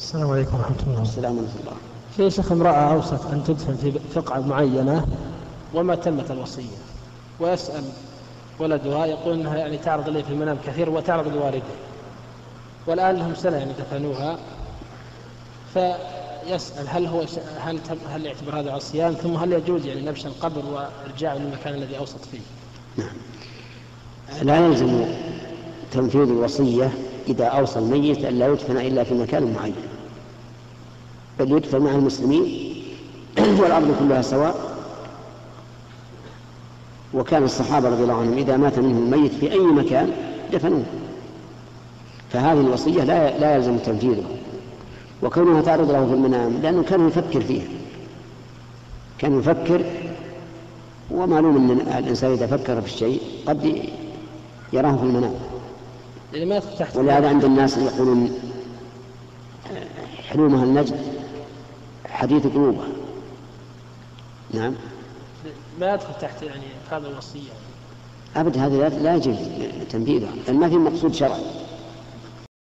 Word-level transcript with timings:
السلام 0.00 0.30
عليكم 0.30 0.56
ورحمة 0.56 0.76
الله. 0.86 1.02
السلام 1.02 1.38
ورحمة 1.38 1.60
الله. 1.60 1.76
في 2.16 2.30
شيخ 2.30 2.52
امرأة 2.52 2.92
أوصت 2.92 3.26
أن 3.32 3.44
تدفن 3.44 3.76
في 3.76 3.92
فقعة 4.14 4.40
معينة 4.40 5.06
وما 5.74 5.94
تمت 5.94 6.30
الوصية. 6.30 6.78
ويسأل 7.40 7.84
ولدها 8.58 9.06
يقول 9.06 9.34
أنها 9.34 9.56
يعني 9.56 9.76
تعرض 9.76 10.08
إليه 10.08 10.22
في 10.22 10.32
المنام 10.32 10.58
كثير 10.66 10.90
وتعرض 10.90 11.28
لوالده. 11.28 11.62
والآن 12.86 13.16
لهم 13.16 13.34
سنة 13.34 13.56
يعني 13.56 13.72
دفنوها. 13.72 14.38
فيسأل 15.74 16.88
هل 16.88 17.06
هو 17.06 17.24
هل 17.60 17.80
هل 18.10 18.26
يعتبر 18.26 18.60
هذا 18.60 18.72
عصيان؟ 18.72 19.14
ثم 19.14 19.36
هل 19.36 19.52
يجوز 19.52 19.86
يعني 19.86 20.00
نبش 20.00 20.26
القبر 20.26 20.62
وارجاعه 20.66 21.34
للمكان 21.34 21.74
الذي 21.74 21.98
أوصت 21.98 22.24
فيه؟ 22.32 22.40
نعم. 22.96 23.16
لا 24.42 24.66
يلزم 24.66 25.04
تنفيذ 25.92 26.20
الوصية 26.20 26.90
إذا 27.28 27.44
أوصى 27.44 27.78
الميت 27.78 28.24
أن 28.24 28.38
لا 28.38 28.48
يدفن 28.48 28.76
إلا 28.76 29.04
في 29.04 29.14
مكان 29.14 29.54
معين 29.54 29.74
بل 31.40 31.52
يدفن 31.52 31.82
مع 31.82 31.90
المسلمين 31.90 32.74
والأرض 33.60 33.94
كلها 34.00 34.22
سواء. 34.22 34.70
وكان 37.14 37.42
الصحابة 37.42 37.88
رضي 37.88 38.02
الله 38.02 38.14
عنهم 38.14 38.38
إذا 38.38 38.56
مات 38.56 38.78
منهم 38.78 39.14
الميت 39.14 39.32
في 39.34 39.52
أي 39.52 39.58
مكان 39.58 40.10
دفنوه. 40.52 40.82
فهذه 42.32 42.60
الوصية 42.60 43.04
لا 43.04 43.38
لا 43.38 43.56
يلزم 43.56 43.78
تنفيذها. 43.78 44.28
وكونها 45.22 45.62
تعرض 45.62 45.90
له 45.90 46.06
في 46.06 46.14
المنام 46.14 46.60
لأنه 46.62 46.82
كان 46.82 47.08
يفكر 47.08 47.40
فيها. 47.40 47.68
كان 49.18 49.38
يفكر 49.38 49.84
ومعلوم 51.10 51.56
أن 51.56 51.98
الإنسان 51.98 52.32
إذا 52.32 52.46
فكر 52.46 52.80
في 52.80 52.86
الشيء 52.86 53.20
قد 53.46 53.82
يراه 54.72 54.96
في 54.96 55.02
المنام. 55.02 55.34
يعني 56.32 56.44
ما 56.44 56.56
يدخل 56.56 56.78
تحت 56.78 56.96
ولهذا 56.96 57.28
عند 57.28 57.44
الناس 57.44 57.78
يقولون 57.78 58.38
حلومها 60.28 60.64
النجد 60.64 61.00
حديث 62.08 62.46
قلوبها 62.46 62.88
نعم. 64.50 64.74
ما 65.80 65.94
يدخل 65.94 66.14
تحت 66.20 66.42
يعني 66.42 66.64
هذا 66.90 67.08
الوصية؟ 67.08 67.50
أبدا 68.36 68.66
هذا 68.66 68.88
لا 68.88 69.14
يجب 69.14 69.36
تنفيذها 69.90 70.30
لأن 70.46 70.56
ما 70.56 70.68
في 70.68 70.76
مقصود 70.76 71.14
شرعي. 71.14 71.40